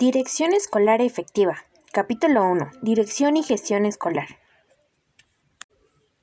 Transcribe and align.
Dirección 0.00 0.54
escolar 0.54 1.02
efectiva. 1.02 1.66
Capítulo 1.92 2.50
1. 2.50 2.70
Dirección 2.80 3.36
y 3.36 3.42
gestión 3.42 3.84
escolar. 3.84 4.38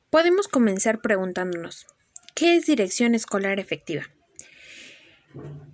Podemos 0.10 0.48
comenzar 0.48 1.00
preguntándonos, 1.00 1.86
¿qué 2.34 2.56
es 2.56 2.66
dirección 2.66 3.14
escolar 3.14 3.60
efectiva? 3.60 4.02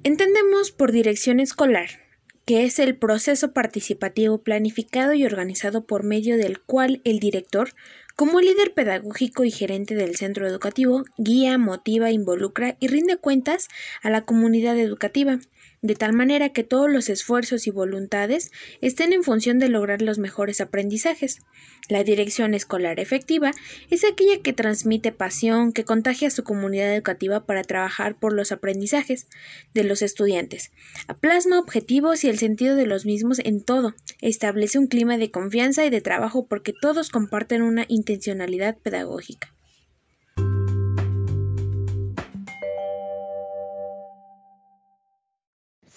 Entendemos 0.03 0.71
por 0.71 0.91
dirección 0.91 1.39
escolar 1.39 2.03
que 2.45 2.65
es 2.65 2.77
el 2.79 2.97
proceso 2.97 3.53
participativo 3.53 4.43
planificado 4.43 5.13
y 5.13 5.25
organizado 5.25 5.85
por 5.85 6.03
medio 6.03 6.35
del 6.35 6.59
cual 6.59 7.01
el 7.05 7.19
director, 7.19 7.69
como 8.15 8.41
líder 8.41 8.73
pedagógico 8.73 9.45
y 9.45 9.51
gerente 9.51 9.95
del 9.95 10.17
centro 10.17 10.45
educativo, 10.45 11.05
guía, 11.17 11.57
motiva, 11.57 12.11
involucra 12.11 12.75
y 12.81 12.87
rinde 12.87 13.15
cuentas 13.15 13.69
a 14.01 14.09
la 14.09 14.25
comunidad 14.25 14.77
educativa 14.77 15.39
de 15.83 15.95
tal 15.95 16.13
manera 16.13 16.49
que 16.49 16.63
todos 16.63 16.89
los 16.89 17.09
esfuerzos 17.09 17.67
y 17.67 17.69
voluntades 17.69 18.51
estén 18.81 19.11
en 19.11 19.21
función 19.21 19.59
de 19.59 19.67
lograr 19.67 20.01
los 20.01 20.17
mejores 20.17 20.61
aprendizajes. 20.61 21.41
La 21.89 22.05
dirección 22.05 22.53
escolar 22.53 23.01
efectiva 23.01 23.51
es 23.89 24.05
aquella 24.05 24.41
que 24.41 24.53
transmite 24.53 25.11
pasión, 25.11 25.73
que 25.73 25.83
contagia 25.83 26.29
a 26.29 26.31
su 26.31 26.45
comunidad 26.45 26.95
educativa 26.95 27.45
para 27.45 27.63
trabajar 27.63 28.17
por 28.17 28.33
los 28.33 28.53
aprendizajes 28.53 29.27
de 29.73 29.83
los 29.83 30.01
estudiantes, 30.01 30.71
plasma 31.19 31.59
objetivos 31.59 32.23
y 32.23 32.29
el 32.29 32.39
sentido 32.39 32.77
de 32.77 32.87
los 32.87 33.05
mismos 33.05 33.39
en 33.39 33.61
todo, 33.61 33.93
establece 34.21 34.79
un 34.79 34.87
clima 34.87 35.17
de 35.17 35.31
confianza 35.31 35.85
y 35.85 35.89
de 35.89 35.99
trabajo 35.99 36.47
porque 36.47 36.73
todos 36.79 37.09
comparten 37.09 37.61
una 37.61 37.85
intencionalidad 37.89 38.77
pedagógica. 38.77 39.53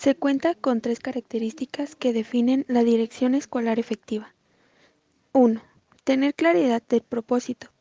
Se 0.07 0.15
cuenta 0.15 0.55
con 0.55 0.81
tres 0.81 1.01
características 1.01 1.97
que 1.97 2.13
definen 2.13 2.65
la 2.69 2.85
dirección 2.85 3.35
escolar 3.35 3.81
efectiva. 3.81 4.33
1. 5.33 5.61
Tener 6.05 6.33
claridad 6.33 6.81
del 6.89 7.01
propósito. 7.01 7.73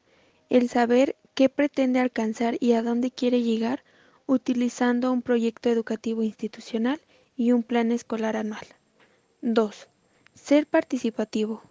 El 0.49 0.67
saber 0.67 1.17
qué 1.35 1.49
pretende 1.49 1.99
alcanzar 1.99 2.57
y 2.59 2.71
a 2.71 2.81
dónde 2.81 3.11
quiere 3.11 3.43
llegar 3.43 3.83
utilizando 4.25 5.11
un 5.11 5.21
proyecto 5.21 5.69
educativo 5.69 6.23
institucional 6.23 6.99
y 7.37 7.51
un 7.51 7.61
plan 7.61 7.91
escolar 7.91 8.37
anual. 8.37 8.65
2. 9.43 9.87
Ser 10.33 10.65
participativo. 10.65 11.61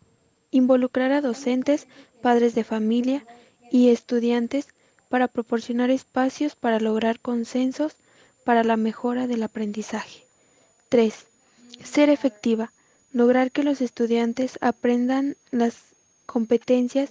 Involucrar 0.53 1.11
a 1.11 1.21
docentes, 1.21 1.89
padres 2.23 2.55
de 2.55 2.63
familia 2.63 3.27
y 3.73 3.89
estudiantes 3.89 4.69
para 5.09 5.27
proporcionar 5.27 5.91
espacios 5.91 6.55
para 6.55 6.79
lograr 6.79 7.19
consensos 7.19 7.97
para 8.45 8.63
la 8.63 8.77
mejora 8.77 9.27
del 9.27 9.43
aprendizaje. 9.43 10.24
3. 10.95 11.13
Ser 11.83 12.09
efectiva. 12.09 12.73
Lograr 13.13 13.51
que 13.51 13.65
los 13.65 13.81
estudiantes 13.81 14.59
aprendan 14.61 15.37
las 15.51 15.75
competencias 16.25 17.11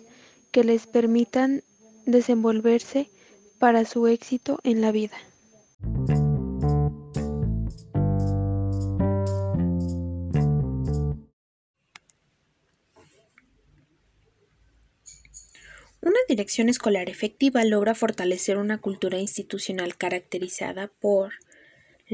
que 0.52 0.64
les 0.64 0.88
permitan 0.88 1.64
desenvolverse 2.06 3.10
para 3.60 3.84
su 3.84 4.08
éxito 4.08 4.62
en 4.64 4.80
la 4.80 4.94
vida. 4.94 5.18
Una 16.00 16.20
dirección 16.30 16.70
escolar 16.70 17.10
efectiva 17.10 17.66
logra 17.66 17.96
fortalecer 17.96 18.56
una 18.56 18.78
cultura 18.78 19.18
institucional 19.18 19.98
caracterizada 19.98 20.90
por 21.02 21.34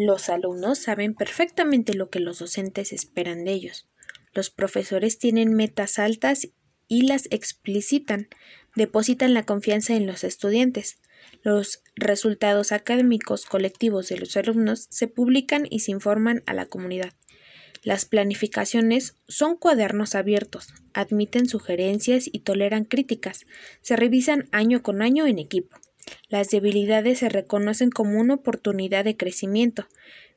los 0.06 0.30
alumnos 0.30 0.80
saben 0.80 1.14
perfectamente 1.14 1.94
lo 1.94 2.10
que 2.10 2.20
los 2.20 2.40
docentes 2.40 2.94
esperan 2.94 3.44
de 3.44 3.54
ellos. 3.54 3.88
Los 4.34 4.50
profesores 4.50 5.18
tienen 5.18 5.54
metas 5.54 6.00
altas 6.00 6.50
y 6.88 7.04
las 7.04 7.28
explicitan, 7.32 8.28
depositan 8.76 9.34
la 9.34 9.44
confianza 9.44 9.96
en 9.96 10.06
los 10.06 10.24
estudiantes. 10.24 11.00
Los 11.44 11.84
resultados 11.96 12.72
académicos 12.72 13.46
colectivos 13.46 14.10
de 14.10 14.18
los 14.18 14.36
alumnos 14.38 14.88
se 14.90 15.08
publican 15.08 15.66
y 15.70 15.80
se 15.80 15.92
informan 15.92 16.44
a 16.46 16.54
la 16.54 16.66
comunidad. 16.66 17.14
Las 17.82 18.06
planificaciones 18.06 19.16
son 19.28 19.56
cuadernos 19.56 20.16
abiertos, 20.16 20.68
admiten 20.94 21.48
sugerencias 21.48 22.30
y 22.32 22.40
toleran 22.40 22.84
críticas, 22.84 23.46
se 23.82 23.96
revisan 23.96 24.50
año 24.52 24.84
con 24.84 25.02
año 25.02 25.26
en 25.26 25.40
equipo. 25.40 25.78
Las 26.30 26.50
debilidades 26.50 27.20
se 27.20 27.30
reconocen 27.30 27.90
como 27.90 28.20
una 28.20 28.36
oportunidad 28.36 29.04
de 29.04 29.18
crecimiento. 29.18 29.88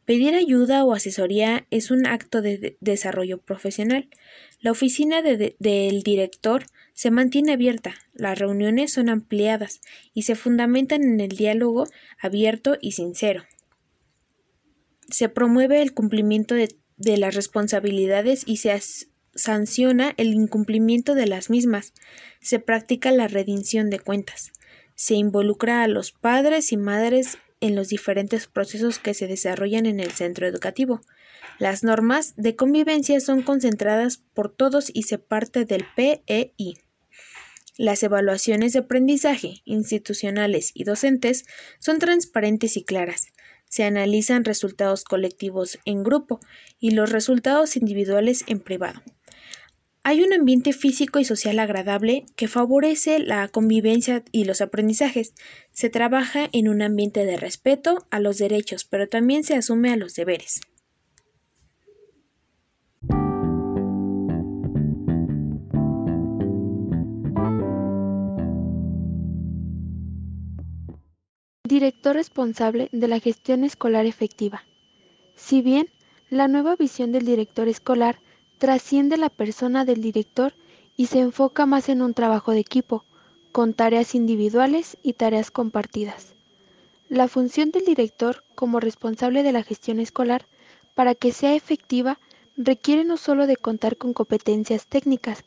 Pedir 0.05 0.35
ayuda 0.35 0.85
o 0.85 0.95
asesoría 0.95 1.67
es 1.71 1.91
un 1.91 2.07
acto 2.07 2.43
de 2.43 2.77
desarrollo 2.81 3.39
profesional. 3.39 4.09
La 4.61 4.73
oficina 4.73 5.23
del 5.23 6.03
director 6.03 6.65
se 6.93 7.11
mantiene 7.11 7.53
abierta, 7.53 7.95
las 8.13 8.39
reuniones 8.39 8.93
son 8.93 9.09
ampliadas 9.09 9.81
y 10.13 10.23
se 10.23 10.35
fundamentan 10.35 11.03
en 11.03 11.21
el 11.21 11.31
diálogo 11.31 11.87
abierto 12.21 12.77
y 12.81 12.93
sincero. 12.93 13.45
Se 15.09 15.29
promueve 15.29 15.83
el 15.83 15.95
cumplimiento 15.95 16.55
de, 16.55 16.75
de 16.97 17.17
las 17.17 17.35
responsabilidades 17.35 18.43
y 18.45 18.57
se 18.57 18.79
sanciona 19.35 20.15
el 20.17 20.35
incumplimiento 20.35 21.15
de 21.15 21.27
las 21.27 21.49
mismas. 21.49 21.93
Se 22.41 22.59
practica 22.59 23.13
la 23.13 23.29
redención 23.29 23.89
de 23.89 24.01
cuentas 24.01 24.53
se 24.95 25.15
involucra 25.15 25.83
a 25.83 25.89
los 25.89 26.13
padres 26.13 26.73
y 26.73 26.77
madres 26.77 27.39
en 27.61 27.77
los 27.77 27.89
diferentes 27.89 28.47
procesos 28.47 28.99
que 28.99 29.15
se 29.15 29.27
desarrollan 29.27 29.87
en 29.87 30.01
el 30.01 30.11
centro 30.11 30.47
educativo. 30.47 31.01
Las 31.59 31.85
normas 31.85 32.35
de 32.37 32.57
convivencia 32.57 33.21
son 33.21 33.43
concentradas 33.43 34.23
por 34.35 34.53
todos 34.53 34.91
y 34.93 35.05
se 35.05 35.19
parte 35.19 35.65
del 35.65 35.85
PEI. 35.95 36.75
Las 37.79 38.03
evaluaciones 38.03 38.73
de 38.73 38.81
aprendizaje 38.81 39.63
institucionales 39.65 40.73
y 40.75 40.85
docentes 40.85 41.45
son 41.79 41.99
transparentes 41.99 42.77
y 42.77 42.85
claras. 42.85 43.29
Se 43.69 43.85
analizan 43.85 44.45
resultados 44.45 45.05
colectivos 45.05 45.79
en 45.85 46.03
grupo 46.03 46.41
y 46.79 46.91
los 46.91 47.11
resultados 47.11 47.77
individuales 47.77 48.45
en 48.47 48.61
privado. 48.61 49.03
Hay 50.05 50.21
un 50.23 50.33
ambiente 50.33 50.73
físico 50.73 51.21
y 51.21 51.25
social 51.25 51.61
agradable 51.61 52.27
que 52.35 52.49
favorece 52.49 53.21
la 53.21 53.47
convivencia 53.47 54.25
y 54.33 54.45
los 54.45 54.61
aprendizajes. 54.61 55.33
Se 55.71 55.91
trabaja 55.91 56.49
en 56.51 56.69
un 56.69 56.83
ambiente 56.83 57.25
de 57.25 57.37
respeto 57.37 58.05
a 58.11 58.19
los 58.19 58.39
derechos, 58.39 58.85
pero 58.85 59.09
también 59.09 59.45
se 59.45 59.55
asume 59.55 59.93
a 59.93 59.97
los 59.97 60.15
deberes. 60.15 60.61
Director 71.63 72.17
responsable 72.17 72.89
de 72.91 73.07
la 73.07 73.21
gestión 73.21 73.63
escolar 73.63 74.07
efectiva. 74.07 74.65
Si 75.37 75.63
bien 75.63 75.87
la 76.29 76.49
nueva 76.49 76.75
visión 76.75 77.13
del 77.13 77.25
director 77.25 77.69
escolar 77.69 78.19
trasciende 78.63 79.17
la 79.17 79.29
persona 79.29 79.85
del 79.85 80.01
director 80.01 80.55
y 80.97 81.07
se 81.07 81.19
enfoca 81.19 81.67
más 81.67 81.89
en 81.89 82.01
un 82.01 82.15
trabajo 82.15 82.53
de 82.53 82.61
equipo, 82.61 83.05
con 83.51 83.75
tareas 83.75 84.15
individuales 84.15 84.97
y 85.03 85.15
tareas 85.15 85.51
compartidas. 85.51 86.35
La 87.09 87.27
función 87.27 87.73
del 87.73 87.85
director 87.85 88.45
como 88.55 88.79
responsable 88.79 89.43
de 89.43 89.51
la 89.51 89.65
gestión 89.65 89.99
escolar, 89.99 90.47
para 90.95 91.17
que 91.17 91.33
sea 91.33 91.57
efectiva, 91.57 92.21
requiere 92.57 93.03
no 93.03 93.17
solo 93.17 93.49
de 93.49 93.57
contar 93.57 93.97
con 93.97 94.13
competencias 94.13 94.87
técnicas, 94.87 95.43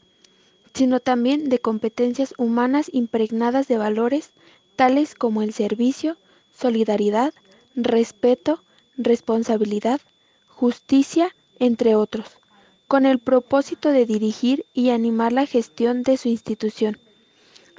sino 0.74 1.00
también 1.00 1.48
de 1.48 1.60
competencias 1.60 2.34
humanas 2.38 2.90
impregnadas 2.92 3.70
de 3.70 3.78
valores 3.78 4.32
tales 4.76 5.16
como 5.16 5.42
el 5.42 5.54
servicio, 5.54 6.18
solidaridad, 6.54 7.34
respeto, 7.78 8.62
responsabilidad, 8.98 10.02
justicia, 10.50 11.34
entre 11.60 11.96
otros 11.96 12.40
con 12.88 13.06
el 13.06 13.20
propósito 13.20 13.90
de 13.90 14.06
dirigir 14.06 14.66
y 14.74 14.90
animar 14.90 15.34
la 15.34 15.46
gestión 15.46 16.04
de 16.04 16.18
su 16.18 16.30
institución. 16.30 17.00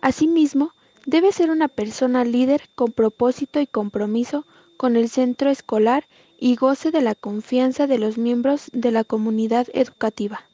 Asimismo, 0.02 0.72
debe 1.06 1.32
ser 1.32 1.50
una 1.50 1.68
persona 1.68 2.24
líder 2.24 2.62
con 2.74 2.92
propósito 2.92 3.60
y 3.60 3.66
compromiso 3.66 4.44
con 4.76 4.96
el 4.96 5.08
centro 5.08 5.50
escolar 5.50 6.06
y 6.38 6.56
goce 6.56 6.90
de 6.90 7.00
la 7.00 7.14
confianza 7.14 7.86
de 7.86 7.98
los 7.98 8.18
miembros 8.18 8.70
de 8.72 8.90
la 8.90 9.04
comunidad 9.04 9.68
educativa. 9.72 10.44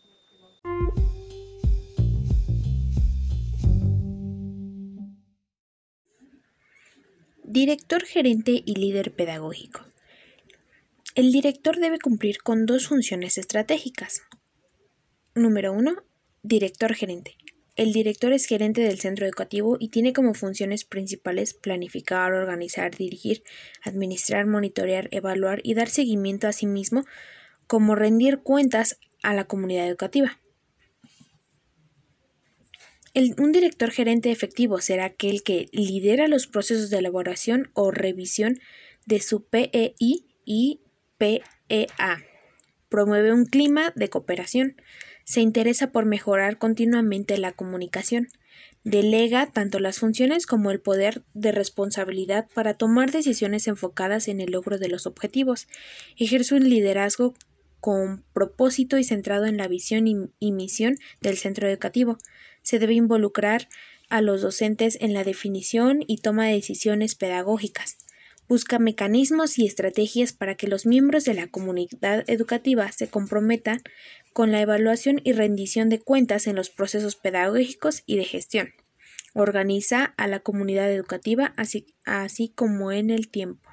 Director, 7.43 8.05
gerente 8.05 8.63
y 8.65 8.77
líder 8.77 9.15
pedagógico. 9.15 9.81
El 11.15 11.33
director 11.33 11.77
debe 11.79 11.99
cumplir 11.99 12.39
con 12.43 12.65
dos 12.65 12.87
funciones 12.87 13.37
estratégicas, 13.37 14.23
Número 15.34 15.73
1. 15.73 15.94
Director 16.43 16.94
gerente. 16.94 17.38
El 17.75 17.94
director 17.94 18.34
es 18.34 18.44
gerente 18.44 18.82
del 18.82 19.00
centro 19.00 19.25
educativo 19.25 19.79
y 19.81 19.88
tiene 19.88 20.12
como 20.12 20.34
funciones 20.34 20.84
principales 20.84 21.55
planificar, 21.55 22.34
organizar, 22.34 22.94
dirigir, 22.94 23.43
administrar, 23.82 24.44
monitorear, 24.44 25.08
evaluar 25.11 25.61
y 25.64 25.73
dar 25.73 25.88
seguimiento 25.88 26.49
a 26.49 26.52
sí 26.52 26.67
mismo 26.67 27.06
como 27.67 27.94
rendir 27.94 28.40
cuentas 28.40 28.99
a 29.23 29.32
la 29.32 29.44
comunidad 29.44 29.88
educativa. 29.88 30.38
un 33.14 33.52
director 33.52 33.90
gerente 33.90 34.31
efectivo 34.31 34.82
será 34.82 35.06
aquel 35.06 35.43
que 35.43 35.70
lidera 35.73 36.29
los 36.29 36.46
procesos 36.46 36.90
de 36.90 36.99
elaboración 36.99 37.70
o 37.73 37.90
revisión 37.90 38.61
de 39.06 39.20
su 39.20 39.44
PEI 39.46 40.26
y 40.44 40.81
PEA. 41.17 42.23
Promueve 42.90 43.32
un 43.32 43.46
clima 43.46 43.94
de 43.96 44.11
cooperación. 44.11 44.76
Se 45.25 45.41
interesa 45.41 45.93
por 45.93 46.05
mejorar 46.05 46.59
continuamente 46.59 47.39
la 47.39 47.53
comunicación. 47.53 48.29
Delega 48.85 49.47
tanto 49.47 49.79
las 49.79 50.01
funciones 50.01 50.47
como 50.47 50.71
el 50.73 50.81
poder 50.81 51.23
de 51.35 51.53
responsabilidad 51.53 52.49
para 52.53 52.75
tomar 52.75 53.13
decisiones 53.13 53.69
enfocadas 53.69 54.27
en 54.27 54.41
el 54.41 54.51
logro 54.51 54.79
de 54.79 54.89
los 54.89 55.07
objetivos. 55.07 55.69
Ejerce 56.17 56.57
un 56.57 56.69
liderazgo 56.69 57.35
con 57.83 58.25
propósito 58.33 58.99
y 58.99 59.05
centrado 59.05 59.47
en 59.47 59.57
la 59.57 59.69
visión 59.69 60.07
y, 60.07 60.53
misión 60.53 60.97
del 61.21 61.37
centro 61.37 61.69
educativo. 61.69 62.19
Se 62.63 62.79
debe 62.79 62.95
involucrar 62.95 63.69
a 64.09 64.21
los 64.21 64.43
docentes 64.43 64.99
en 65.01 65.15
la 65.15 65.25
definición 65.25 66.05
y 66.07 66.19
toma 66.19 66.47
de 66.47 66.55
decisiones 66.55 67.15
pedagógicas. 67.15 67.99
Busca 68.49 68.79
mecanismos 68.79 69.59
y 69.59 69.67
estrategias 69.67 70.33
para 70.33 70.57
que 70.57 70.69
los 70.69 70.87
miembros 70.87 71.25
de 71.25 71.35
la 71.35 71.47
comunidad 71.49 72.23
educativa 72.29 72.91
se 72.93 73.09
comprometan 73.09 73.83
con 74.32 74.52
la 74.52 74.61
evaluación 74.61 75.20
y 75.25 75.32
rendición 75.32 75.88
de 75.88 76.00
cuentas 76.00 76.46
en 76.46 76.56
los 76.56 76.70
procesos 76.70 77.17
pedagógicos 77.17 78.02
y 78.06 78.17
de 78.17 78.25
gestión. 78.25 78.73
Organiza 79.34 80.14
a 80.17 80.26
la 80.26 80.40
comunidad 80.40 80.93
educativa 80.93 81.55
así, 81.56 81.94
así 82.05 82.49
como 82.49 82.93
en 82.93 83.11
el 83.11 83.29
tiempo. 83.29 83.70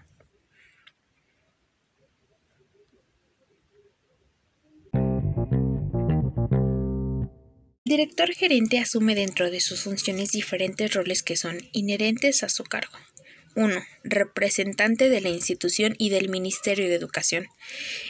El 7.90 7.98
director 7.98 8.32
gerente 8.34 8.78
asume 8.78 9.16
dentro 9.16 9.50
de 9.50 9.60
sus 9.60 9.82
funciones 9.82 10.30
diferentes 10.30 10.94
roles 10.94 11.24
que 11.24 11.36
son 11.36 11.58
inherentes 11.72 12.44
a 12.44 12.50
su 12.50 12.64
cargo. 12.64 12.96
1. 13.56 13.82
Representante 14.04 15.10
de 15.10 15.22
la 15.22 15.30
institución 15.30 15.96
y 15.98 16.10
del 16.10 16.30
Ministerio 16.30 16.88
de 16.88 16.96
Educación. 16.96 17.48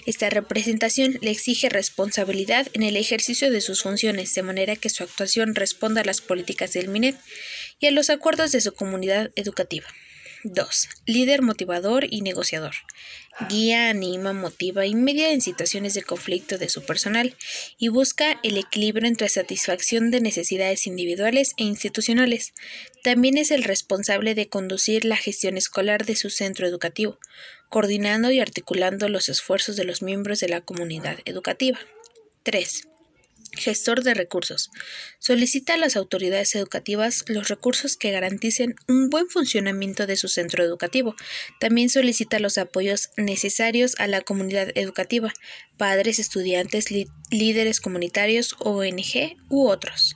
Esta 0.05 0.29
representación 0.29 1.17
le 1.21 1.31
exige 1.31 1.69
responsabilidad 1.69 2.67
en 2.73 2.83
el 2.83 2.97
ejercicio 2.97 3.51
de 3.51 3.61
sus 3.61 3.83
funciones, 3.83 4.33
de 4.33 4.43
manera 4.43 4.75
que 4.75 4.89
su 4.89 5.03
actuación 5.03 5.55
responda 5.55 6.01
a 6.01 6.05
las 6.05 6.21
políticas 6.21 6.73
del 6.73 6.89
MINET 6.89 7.15
y 7.79 7.87
a 7.87 7.91
los 7.91 8.09
acuerdos 8.09 8.51
de 8.51 8.61
su 8.61 8.73
comunidad 8.73 9.31
educativa. 9.35 9.87
2. 10.43 10.89
Líder 11.05 11.41
motivador 11.41 12.05
y 12.09 12.21
negociador. 12.21 12.73
Guía, 13.49 13.89
anima, 13.89 14.33
motiva 14.33 14.85
y 14.85 14.95
media 14.95 15.31
en 15.31 15.41
situaciones 15.41 15.93
de 15.93 16.03
conflicto 16.03 16.57
de 16.57 16.69
su 16.69 16.83
personal 16.83 17.35
y 17.77 17.89
busca 17.89 18.39
el 18.43 18.57
equilibrio 18.57 19.07
entre 19.07 19.29
satisfacción 19.29 20.11
de 20.11 20.21
necesidades 20.21 20.87
individuales 20.87 21.53
e 21.57 21.63
institucionales. 21.63 22.53
También 23.03 23.37
es 23.37 23.51
el 23.51 23.63
responsable 23.63 24.35
de 24.35 24.49
conducir 24.49 25.05
la 25.05 25.17
gestión 25.17 25.57
escolar 25.57 26.05
de 26.05 26.15
su 26.15 26.29
centro 26.29 26.67
educativo, 26.67 27.17
coordinando 27.69 28.31
y 28.31 28.39
articulando 28.39 29.07
los 29.09 29.29
esfuerzos 29.29 29.75
de 29.75 29.85
los 29.85 30.01
miembros 30.01 30.39
de 30.39 30.49
la 30.49 30.61
comunidad 30.61 31.19
educativa. 31.25 31.79
3. 32.43 32.88
Gestor 33.59 34.03
de 34.03 34.13
recursos. 34.13 34.71
Solicita 35.19 35.75
a 35.75 35.77
las 35.77 35.95
autoridades 35.95 36.55
educativas 36.55 37.23
los 37.27 37.47
recursos 37.47 37.97
que 37.97 38.11
garanticen 38.11 38.75
un 38.87 39.09
buen 39.09 39.29
funcionamiento 39.29 40.07
de 40.07 40.15
su 40.15 40.27
centro 40.27 40.63
educativo. 40.63 41.15
También 41.59 41.89
solicita 41.89 42.39
los 42.39 42.57
apoyos 42.57 43.11
necesarios 43.17 43.95
a 43.99 44.07
la 44.07 44.21
comunidad 44.21 44.71
educativa, 44.75 45.33
padres, 45.77 46.19
estudiantes, 46.19 46.87
líderes 47.29 47.81
comunitarios, 47.81 48.55
ONG 48.59 49.37
u 49.49 49.67
otros. 49.67 50.15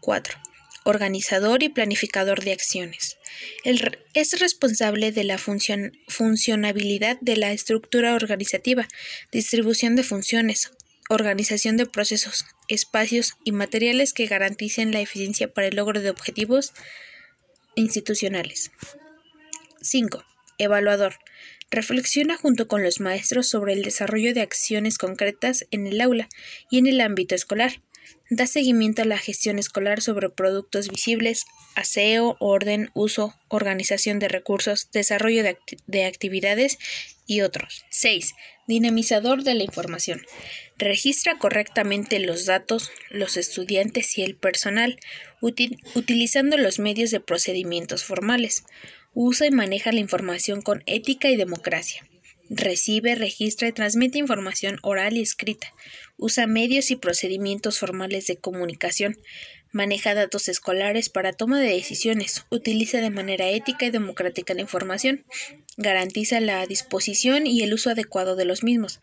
4 0.00 0.38
organizador 0.84 1.62
y 1.62 1.70
planificador 1.70 2.44
de 2.44 2.52
acciones. 2.52 3.16
es 3.64 4.38
responsable 4.38 5.10
de 5.12 5.24
la 5.24 5.38
funcionabilidad 5.38 7.18
de 7.20 7.36
la 7.36 7.52
estructura 7.52 8.14
organizativa, 8.14 8.86
distribución 9.32 9.96
de 9.96 10.04
funciones, 10.04 10.70
organización 11.08 11.76
de 11.76 11.86
procesos, 11.86 12.44
espacios 12.68 13.34
y 13.44 13.52
materiales 13.52 14.12
que 14.12 14.26
garanticen 14.26 14.92
la 14.92 15.00
eficiencia 15.00 15.52
para 15.52 15.66
el 15.66 15.76
logro 15.76 16.00
de 16.00 16.10
objetivos 16.10 16.72
institucionales. 17.74 18.70
5. 19.80 20.24
Evaluador. 20.58 21.14
Reflexiona 21.70 22.36
junto 22.36 22.68
con 22.68 22.82
los 22.82 23.00
maestros 23.00 23.48
sobre 23.48 23.72
el 23.72 23.82
desarrollo 23.82 24.32
de 24.32 24.42
acciones 24.42 24.98
concretas 24.98 25.66
en 25.70 25.86
el 25.86 26.00
aula 26.00 26.28
y 26.70 26.78
en 26.78 26.86
el 26.86 27.00
ámbito 27.00 27.34
escolar. 27.34 27.82
Da 28.30 28.46
seguimiento 28.46 29.02
a 29.02 29.04
la 29.04 29.18
gestión 29.18 29.58
escolar 29.58 30.00
sobre 30.00 30.30
productos 30.30 30.88
visibles, 30.88 31.44
aseo, 31.74 32.36
orden, 32.40 32.90
uso, 32.94 33.34
organización 33.48 34.18
de 34.18 34.28
recursos, 34.28 34.90
desarrollo 34.92 35.42
de, 35.86 36.04
actividades 36.04 36.78
y 37.26 37.42
otros. 37.42 37.84
6. 37.90 38.34
Dinamizador 38.66 39.42
de 39.42 39.54
la 39.54 39.64
información. 39.64 40.22
Registra 40.78 41.38
correctamente 41.38 42.18
los 42.18 42.46
datos, 42.46 42.90
los 43.10 43.36
estudiantes 43.36 44.16
y 44.18 44.22
el 44.22 44.36
personal, 44.36 44.98
utilizando 45.40 46.56
los 46.56 46.78
medios 46.78 47.10
de 47.10 47.20
procedimientos 47.20 48.04
formales. 48.04 48.64
Usa 49.12 49.46
y 49.46 49.50
maneja 49.50 49.92
la 49.92 50.00
información 50.00 50.62
con 50.62 50.82
ética 50.86 51.28
y 51.28 51.36
democracia. 51.36 52.08
Recibe, 52.50 53.14
registra 53.14 53.68
y 53.68 53.72
transmite 53.72 54.18
información 54.18 54.78
oral 54.82 55.16
y 55.16 55.22
escrita. 55.22 55.72
Usa 56.16 56.46
medios 56.46 56.90
y 56.90 56.96
procedimientos 56.96 57.78
formales 57.78 58.26
de 58.26 58.36
comunicación. 58.36 59.16
Maneja 59.72 60.14
datos 60.14 60.48
escolares 60.48 61.08
para 61.08 61.32
toma 61.32 61.60
de 61.60 61.68
decisiones. 61.68 62.46
Utiliza 62.50 62.98
de 62.98 63.10
manera 63.10 63.48
ética 63.48 63.86
y 63.86 63.90
democrática 63.90 64.54
la 64.54 64.60
información. 64.60 65.24
Garantiza 65.76 66.40
la 66.40 66.64
disposición 66.66 67.46
y 67.46 67.62
el 67.62 67.74
uso 67.74 67.90
adecuado 67.90 68.36
de 68.36 68.44
los 68.44 68.62
mismos 68.62 69.00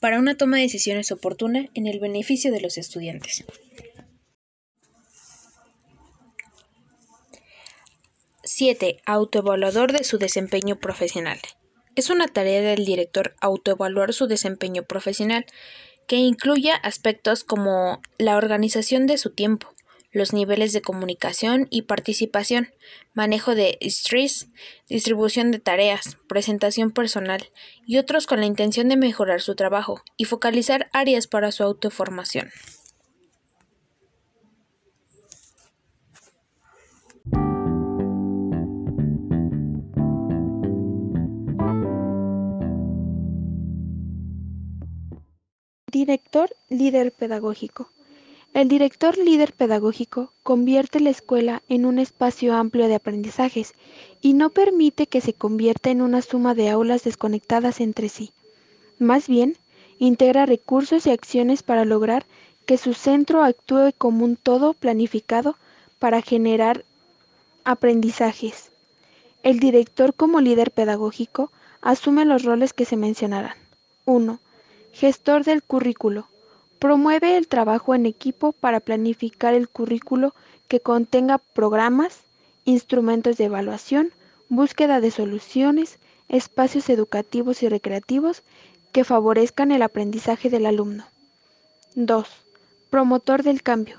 para 0.00 0.18
una 0.18 0.36
toma 0.36 0.56
de 0.56 0.62
decisiones 0.62 1.12
oportuna 1.12 1.68
en 1.74 1.86
el 1.86 2.00
beneficio 2.00 2.50
de 2.50 2.60
los 2.60 2.78
estudiantes. 2.78 3.44
7. 8.56 9.00
Autoevaluador 9.04 9.92
de 9.92 10.04
su 10.04 10.16
desempeño 10.18 10.78
profesional. 10.78 11.40
Es 11.96 12.08
una 12.08 12.28
tarea 12.28 12.60
del 12.60 12.84
director 12.84 13.34
autoevaluar 13.40 14.12
su 14.12 14.26
desempeño 14.26 14.84
profesional, 14.84 15.44
que 16.06 16.16
incluya 16.16 16.74
aspectos 16.76 17.44
como 17.44 18.00
la 18.18 18.36
organización 18.36 19.06
de 19.06 19.18
su 19.18 19.30
tiempo, 19.30 19.68
los 20.12 20.32
niveles 20.32 20.72
de 20.72 20.80
comunicación 20.80 21.66
y 21.70 21.82
participación, 21.82 22.68
manejo 23.14 23.54
de 23.54 23.78
estrés, 23.80 24.48
distribución 24.88 25.50
de 25.50 25.58
tareas, 25.58 26.18
presentación 26.28 26.92
personal 26.92 27.50
y 27.86 27.98
otros 27.98 28.26
con 28.26 28.40
la 28.40 28.46
intención 28.46 28.88
de 28.88 28.96
mejorar 28.96 29.40
su 29.40 29.56
trabajo 29.56 30.02
y 30.16 30.24
focalizar 30.24 30.88
áreas 30.92 31.26
para 31.26 31.50
su 31.50 31.64
autoformación. 31.64 32.50
Director 45.94 46.50
líder 46.70 47.12
pedagógico. 47.12 47.88
El 48.52 48.66
director 48.66 49.16
líder 49.16 49.52
pedagógico 49.52 50.32
convierte 50.42 50.98
la 50.98 51.10
escuela 51.10 51.62
en 51.68 51.86
un 51.86 52.00
espacio 52.00 52.52
amplio 52.52 52.88
de 52.88 52.96
aprendizajes 52.96 53.74
y 54.20 54.32
no 54.32 54.50
permite 54.50 55.06
que 55.06 55.20
se 55.20 55.34
convierta 55.34 55.90
en 55.90 56.02
una 56.02 56.20
suma 56.20 56.56
de 56.56 56.68
aulas 56.68 57.04
desconectadas 57.04 57.80
entre 57.80 58.08
sí. 58.08 58.32
Más 58.98 59.28
bien, 59.28 59.56
integra 60.00 60.46
recursos 60.46 61.06
y 61.06 61.10
acciones 61.10 61.62
para 61.62 61.84
lograr 61.84 62.26
que 62.66 62.76
su 62.76 62.92
centro 62.92 63.44
actúe 63.44 63.92
como 63.96 64.24
un 64.24 64.34
todo 64.34 64.72
planificado 64.72 65.54
para 66.00 66.22
generar 66.22 66.84
aprendizajes. 67.62 68.72
El 69.44 69.60
director 69.60 70.12
como 70.12 70.40
líder 70.40 70.72
pedagógico 70.72 71.52
asume 71.82 72.24
los 72.24 72.42
roles 72.42 72.72
que 72.72 72.84
se 72.84 72.96
mencionarán. 72.96 73.54
1. 74.06 74.40
Gestor 74.94 75.42
del 75.42 75.64
currículo. 75.64 76.28
Promueve 76.78 77.36
el 77.36 77.48
trabajo 77.48 77.96
en 77.96 78.06
equipo 78.06 78.52
para 78.52 78.78
planificar 78.78 79.52
el 79.52 79.68
currículo 79.68 80.36
que 80.68 80.78
contenga 80.78 81.38
programas, 81.38 82.20
instrumentos 82.64 83.36
de 83.36 83.46
evaluación, 83.46 84.12
búsqueda 84.48 85.00
de 85.00 85.10
soluciones, 85.10 85.98
espacios 86.28 86.88
educativos 86.90 87.64
y 87.64 87.68
recreativos 87.68 88.44
que 88.92 89.02
favorezcan 89.02 89.72
el 89.72 89.82
aprendizaje 89.82 90.48
del 90.48 90.64
alumno. 90.64 91.04
2. 91.96 92.28
Promotor 92.88 93.42
del 93.42 93.64
cambio. 93.64 93.98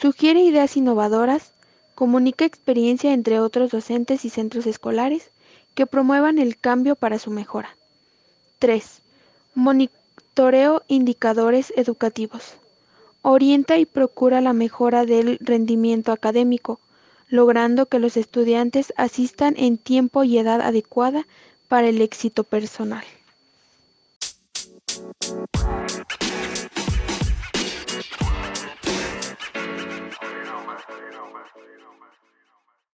Sugiere 0.00 0.40
ideas 0.40 0.76
innovadoras, 0.76 1.52
comunica 1.96 2.44
experiencia 2.44 3.12
entre 3.12 3.40
otros 3.40 3.72
docentes 3.72 4.24
y 4.24 4.30
centros 4.30 4.66
escolares 4.66 5.32
que 5.74 5.86
promuevan 5.86 6.38
el 6.38 6.56
cambio 6.56 6.94
para 6.94 7.18
su 7.18 7.32
mejora. 7.32 7.76
3 8.60 9.02
Monitoreo 10.38 10.84
indicadores 10.86 11.72
educativos. 11.74 12.54
Orienta 13.22 13.76
y 13.78 13.86
procura 13.86 14.40
la 14.40 14.52
mejora 14.52 15.04
del 15.04 15.36
rendimiento 15.40 16.12
académico, 16.12 16.78
logrando 17.28 17.86
que 17.86 17.98
los 17.98 18.16
estudiantes 18.16 18.92
asistan 18.96 19.56
en 19.58 19.78
tiempo 19.78 20.22
y 20.22 20.38
edad 20.38 20.60
adecuada 20.60 21.26
para 21.66 21.88
el 21.88 22.00
éxito 22.00 22.44
personal. 22.44 23.04